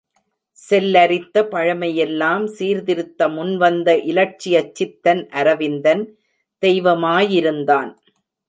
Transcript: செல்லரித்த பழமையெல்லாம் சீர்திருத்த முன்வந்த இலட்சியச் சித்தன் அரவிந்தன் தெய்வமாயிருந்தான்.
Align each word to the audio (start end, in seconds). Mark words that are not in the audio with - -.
செல்லரித்த 0.59 1.43
பழமையெல்லாம் 1.51 2.45
சீர்திருத்த 2.47 3.27
முன்வந்த 3.27 3.95
இலட்சியச் 4.05 4.73
சித்தன் 4.75 5.23
அரவிந்தன் 5.33 6.03
தெய்வமாயிருந்தான். 6.63 7.91